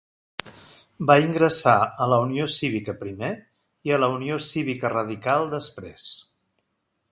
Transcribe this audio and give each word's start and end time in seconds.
Va 1.11 1.17
ingressar 1.25 1.75
a 2.05 2.07
la 2.13 2.17
Unió 2.23 2.47
Cívica, 2.55 2.97
primer, 3.03 3.31
i 3.91 3.95
a 3.97 4.01
la 4.05 4.11
Unió 4.17 4.41
Cívica 4.49 4.93
Radical, 4.97 5.49
després. 5.57 6.11